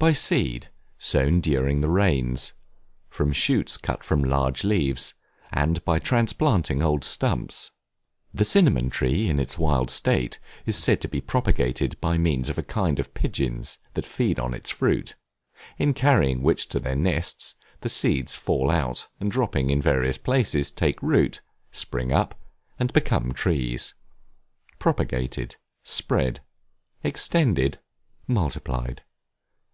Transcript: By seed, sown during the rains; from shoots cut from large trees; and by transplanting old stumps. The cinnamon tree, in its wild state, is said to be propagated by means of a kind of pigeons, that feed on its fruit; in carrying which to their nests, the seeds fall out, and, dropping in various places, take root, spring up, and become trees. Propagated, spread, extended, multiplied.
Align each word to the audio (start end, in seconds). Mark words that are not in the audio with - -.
By 0.00 0.12
seed, 0.12 0.68
sown 0.96 1.40
during 1.40 1.80
the 1.80 1.88
rains; 1.88 2.54
from 3.10 3.32
shoots 3.32 3.76
cut 3.76 4.04
from 4.04 4.22
large 4.22 4.60
trees; 4.60 5.14
and 5.50 5.84
by 5.84 5.98
transplanting 5.98 6.84
old 6.84 7.02
stumps. 7.02 7.72
The 8.32 8.44
cinnamon 8.44 8.90
tree, 8.90 9.28
in 9.28 9.40
its 9.40 9.58
wild 9.58 9.90
state, 9.90 10.38
is 10.66 10.76
said 10.76 11.00
to 11.00 11.08
be 11.08 11.20
propagated 11.20 12.00
by 12.00 12.16
means 12.16 12.48
of 12.48 12.58
a 12.58 12.62
kind 12.62 13.00
of 13.00 13.12
pigeons, 13.12 13.78
that 13.94 14.06
feed 14.06 14.38
on 14.38 14.54
its 14.54 14.70
fruit; 14.70 15.16
in 15.80 15.94
carrying 15.94 16.44
which 16.44 16.68
to 16.68 16.78
their 16.78 16.94
nests, 16.94 17.56
the 17.80 17.88
seeds 17.88 18.36
fall 18.36 18.70
out, 18.70 19.08
and, 19.18 19.32
dropping 19.32 19.68
in 19.68 19.82
various 19.82 20.16
places, 20.16 20.70
take 20.70 21.02
root, 21.02 21.40
spring 21.72 22.12
up, 22.12 22.36
and 22.78 22.92
become 22.92 23.32
trees. 23.34 23.94
Propagated, 24.78 25.56
spread, 25.82 26.40
extended, 27.02 27.80
multiplied. 28.28 29.02